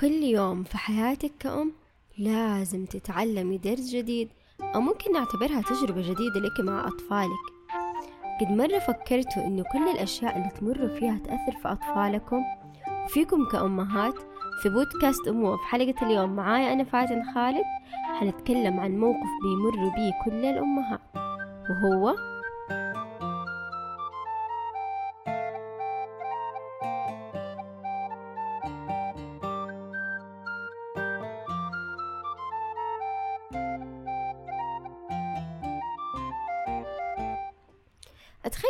[0.00, 1.72] كل يوم في حياتك كأم
[2.18, 4.28] لازم تتعلمي درس جديد
[4.74, 7.44] أو ممكن نعتبرها تجربة جديدة لك مع أطفالك.
[8.40, 12.42] قد مرة فكرتوا إنه كل الأشياء اللي تمروا فيها تأثر في أطفالكم؟
[13.04, 14.14] وفيكم كأمهات؟
[14.62, 17.64] في بودكاست أمومة في حلقة اليوم معايا أنا فاتن خالد
[18.20, 21.00] حنتكلم عن موقف بيمر بيه كل الأمهات.
[21.70, 22.14] وهو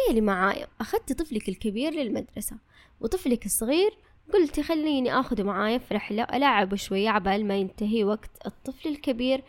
[0.06, 2.56] تخيلي معايا أخذتي طفلك الكبير للمدرسة
[3.00, 3.90] وطفلك الصغير
[4.32, 9.42] قلتي خليني أخذه معايا في رحلة ألعبه شوية عبال ما ينتهي وقت الطفل الكبير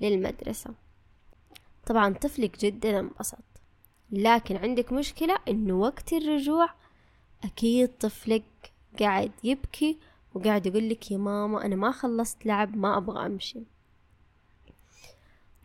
[0.00, 0.74] للمدرسة.
[1.86, 3.38] طبعا طفلك جدا انبسط
[4.10, 6.68] لكن عندك مشكلة إنه وقت الرجوع
[7.44, 9.98] أكيد طفلك قاعد يبكي
[10.34, 13.60] وقاعد يقول لك يا ماما أنا ما خلصت لعب ما أبغى أمشي.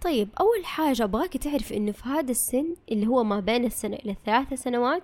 [0.04, 4.12] طيب أول حاجة أبغاك تعرف إنه في هذا السن اللي هو ما بين السنة إلى
[4.12, 5.04] الثلاثة سنوات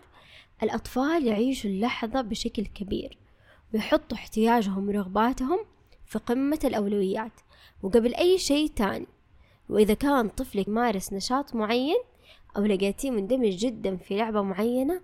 [0.64, 3.18] الأطفال يعيشوا اللحظة بشكل كبير
[3.74, 5.60] ويحطوا احتياجهم ورغباتهم
[6.06, 7.32] في قمة الأولويات
[7.84, 9.08] وقبل أي شيء تاني.
[9.70, 11.98] وإذا كان طفلك مارس نشاط معين
[12.58, 15.02] أو لقيتيه مندمج جدا في لعبة معينة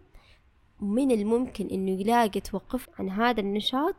[0.82, 3.96] من الممكن إنه يلاقي توقف عن هذا النشاط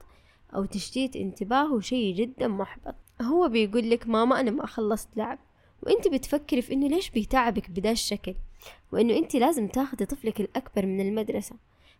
[0.55, 2.95] أو تشتيت انتباهه شيء جدا محبط.
[3.23, 5.39] هو بيقول لك ماما أنا ما خلصت لعب.
[5.83, 8.35] وانت بتفكري في انه ليش بيتعبك بدا الشكل؟
[8.93, 11.57] وانه انت لازم تاخدي طفلك الاكبر من المدرسة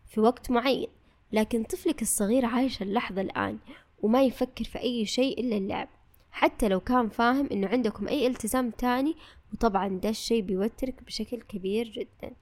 [0.07, 0.89] في وقت معين
[1.33, 3.59] لكن طفلك الصغير عايش اللحظة الآن
[4.03, 5.89] وما يفكر في أي شيء إلا اللعب.
[6.31, 9.17] حتى لو كان فاهم إنه عندكم أي التزام تاني
[9.53, 12.35] وطبعا ده الشيء بيوترك بشكل كبير جدا.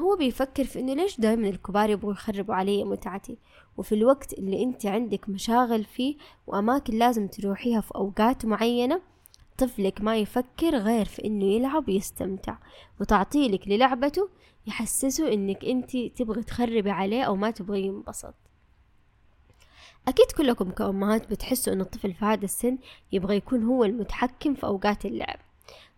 [0.00, 3.38] هو بيفكر في إنه ليش دايما الكبار يبغوا يخربوا علي متعتي؟
[3.76, 9.00] وفي الوقت اللي انت عندك مشاغل فيه وأماكن لازم تروحيها في أوقات معينة
[9.58, 12.56] طفلك ما يفكر غير في إنه يلعب ويستمتع.
[13.00, 14.28] وتعطيلك للعبته
[14.66, 18.34] يحسسه إنك أنت تبغي تخربي عليه أو ما تبغي ينبسط.
[20.08, 22.78] أكيد كلكم كأمهات بتحسوا ان الطفل في هذا السن
[23.12, 25.38] يبغى يكون هو المتحكم في أوقات اللعب.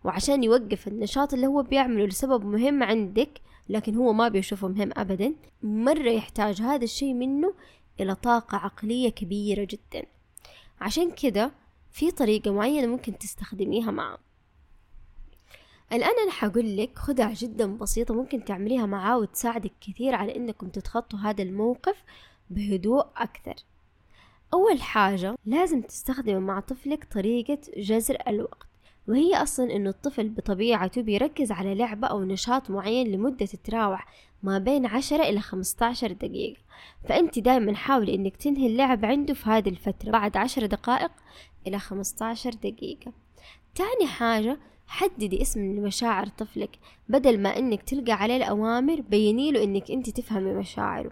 [0.03, 5.33] وعشان يوقف النشاط اللي هو بيعمله لسبب مهم عندك لكن هو ما بيشوفه مهم ابدا
[5.63, 7.53] مرة يحتاج هذا الشيء منه
[7.99, 10.05] إلى طاقة عقلية كبيرة جدا.
[10.81, 11.51] عشان كده
[11.91, 14.17] في طريقة معينة ممكن تستخدميها معه.
[15.93, 21.19] الآن أنا حقول لك خدعة جدا بسيطة ممكن تعمليها معاه وتساعدك كثير على إنكم تتخطوا
[21.19, 22.03] هذا الموقف
[22.49, 23.55] بهدوء أكثر.
[24.53, 28.67] أول حاجة لازم تستخدمي مع طفلك طريقة جزر الوقت
[29.07, 34.07] وهي أصلا إنه الطفل بطبيعته بيركز على لعبة أو نشاط معين لمدة تتراوح
[34.43, 36.61] ما بين عشرة إلى خمسة عشر دقيقة.
[37.09, 41.11] فأنت دايما حاولي إنك تنهي اللعب عنده في هذه الفترة بعد عشر دقائق
[41.67, 43.13] إلى خمسة عشر دقيقة.
[43.75, 46.69] تاني حاجة حددي اسم لمشاعر طفلك
[47.09, 51.11] بدل ما إنك تلقى عليه الأوامر بيني له إنك أنت تفهمي مشاعره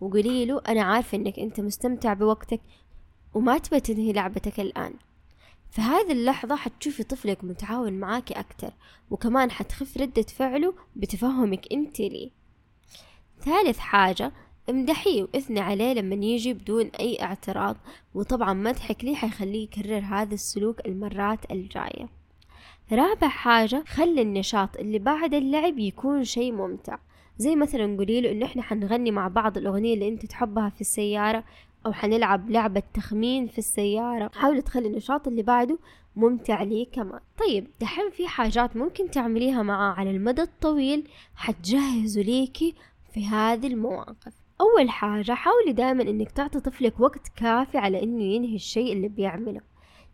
[0.00, 2.60] وقولي له أنا عارفة إنك أنت مستمتع بوقتك
[3.34, 4.94] وما تبى تنهي لعبتك الآن.
[5.70, 8.72] في هذه اللحظة حتشوفي طفلك متعاون معاكي أكتر
[9.10, 12.39] وكمان حتخف ردة فعله بتفهمك أنت ليه.
[13.44, 14.32] ثالث حاجة
[14.70, 17.76] امدحيه واثني عليه لما يجي بدون أي اعتراض.
[18.14, 22.08] وطبعا مدحك ليه حيخليه يكرر هذا السلوك المرات الجاية.
[22.92, 26.98] رابع حاجة خلي النشاط اللي بعد اللعب يكون شيء ممتع.
[27.38, 31.44] زي مثلا قولي له إنه إحنا حنغني مع بعض الأغنية اللي إنت تحبها في السيارة
[31.86, 34.30] أو حنلعب لعبة تخمين في السيارة.
[34.34, 35.78] حاولي تخلي النشاط اللي بعده
[36.16, 37.20] ممتع ليه كمان.
[37.38, 42.74] طيب دحين في حاجات ممكن تعمليها معاه على المدى الطويل؟ حتجهزوا ليكي
[43.12, 44.32] في هذه المواقف.
[44.60, 49.60] أول حاجة حاولي دائما إنك تعطي طفلك وقت كافي على إنه ينهي الشيء اللي بيعمله.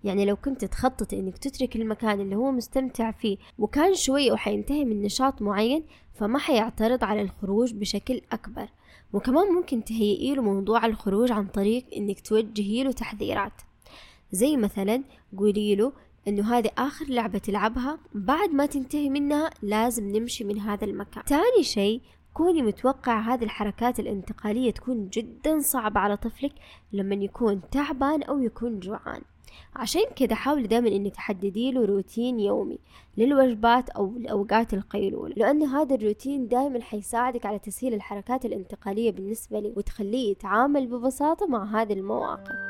[0.04, 5.02] يعني لو كنت تخططي إنك تترك المكان اللي هو مستمتع فيه وكان شوي وحينتهي من
[5.02, 5.84] نشاط معين
[6.14, 8.68] فما حيعترض على الخروج بشكل أكبر.
[9.12, 13.52] وكمان ممكن تهيئي له موضوع الخروج عن طريق إنك توجهي له تحذيرات.
[14.32, 15.02] زي مثلا
[15.38, 15.92] قولي له
[16.28, 21.24] إنه هذه آخر لعبة تلعبها بعد ما تنتهي منها لازم نمشي من هذا المكان.
[21.24, 22.00] تاني شيء
[22.36, 26.52] كوني متوقع هذه الحركات الانتقالية تكون جدا صعبة على طفلك
[26.92, 29.22] لما يكون تعبان أو يكون جوعان.
[29.76, 32.78] عشان كده حاولي دائما إنك تحددي له روتين يومي
[33.16, 39.72] للوجبات أو لأوقات القيلولة لأنه هذا الروتين دائما حيساعدك على تسهيل الحركات الانتقالية بالنسبة لي
[39.76, 42.65] وتخليه يتعامل ببساطة مع هذه المواقف.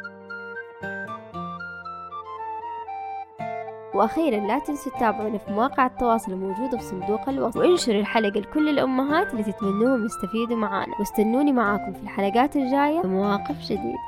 [3.97, 9.33] وأخيرا لا تنسوا تتابعونا في مواقع التواصل الموجودة في صندوق الوصف وانشروا الحلقة لكل الأمهات
[9.33, 10.93] اللي تتمنوهم يستفيدوا معانا.
[10.99, 13.99] واستنوني معاكم في الحلقات الجاية بمواقف جديدة.